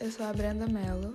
[0.00, 1.14] eu sou a Brenda Mello,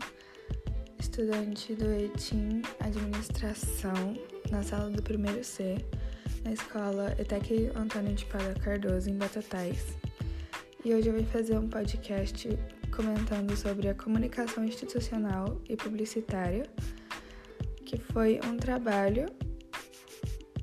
[0.97, 4.15] estudante do ETIM Administração,
[4.49, 5.77] na sala do primeiro C,
[6.43, 9.95] na escola ETEC Antônio de Pada Cardoso, em Batatais.
[10.83, 12.49] E hoje eu vim fazer um podcast
[12.89, 16.65] comentando sobre a comunicação institucional e publicitária,
[17.85, 19.27] que foi um trabalho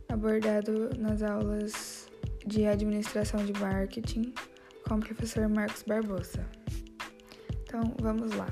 [0.08, 2.08] abordado nas aulas
[2.44, 4.34] de administração de marketing
[4.88, 6.63] com o professor Marcos Barbosa.
[7.74, 8.46] Então, vamos lá.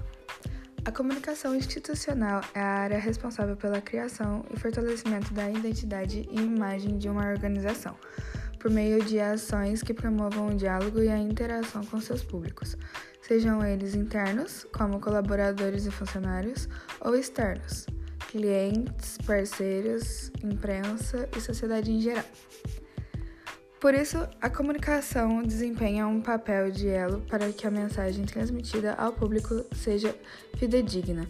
[0.85, 6.99] A comunicação institucional é a área responsável pela criação e fortalecimento da identidade e imagem
[6.99, 7.95] de uma organização,
[8.59, 12.77] por meio de ações que promovam o diálogo e a interação com seus públicos,
[13.21, 16.69] sejam eles internos, como colaboradores e funcionários,
[17.01, 17.87] ou externos,
[18.27, 22.25] clientes, parceiros, imprensa e sociedade em geral.
[23.83, 29.13] Por isso, a comunicação desempenha um papel de elo para que a mensagem transmitida ao
[29.13, 30.15] público seja
[30.57, 31.29] fidedigna,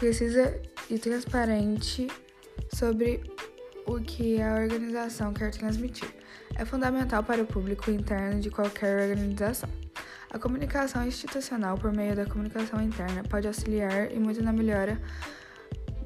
[0.00, 2.08] precisa e transparente
[2.74, 3.22] sobre
[3.84, 6.08] o que a organização quer transmitir.
[6.54, 9.68] É fundamental para o público interno de qualquer organização.
[10.30, 14.98] A comunicação institucional por meio da comunicação interna pode auxiliar e muito na melhora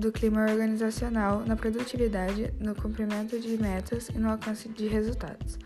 [0.01, 5.57] do clima organizacional, na produtividade, no cumprimento de metas e no alcance de resultados.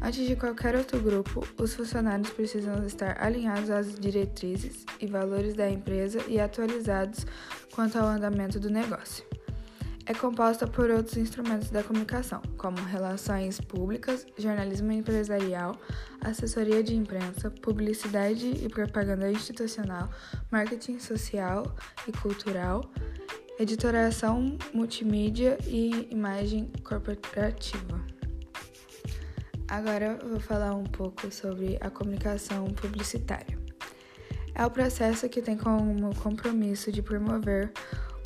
[0.00, 5.70] Antes de qualquer outro grupo, os funcionários precisam estar alinhados às diretrizes e valores da
[5.70, 7.26] empresa e atualizados
[7.72, 9.24] quanto ao andamento do negócio.
[10.06, 15.74] É composta por outros instrumentos da comunicação, como relações públicas, jornalismo empresarial,
[16.20, 20.10] assessoria de imprensa, publicidade e propaganda institucional,
[20.50, 21.74] marketing social
[22.06, 22.84] e cultural,
[23.58, 28.13] editoração multimídia e imagem corporativa.
[29.74, 33.58] Agora vou falar um pouco sobre a comunicação publicitária.
[34.54, 37.72] É o processo que tem como compromisso de promover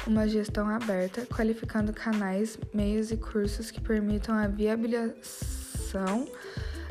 [0.07, 6.29] uma gestão aberta, qualificando canais, meios e cursos que permitam a viabilização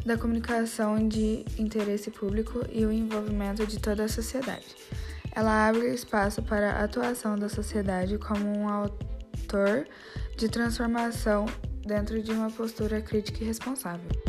[0.04, 4.76] da comunicação de interesse público e o envolvimento de toda a sociedade.
[5.34, 9.86] Ela abre espaço para a atuação da sociedade como um autor
[10.36, 11.46] de transformação
[11.86, 14.27] dentro de uma postura crítica e responsável.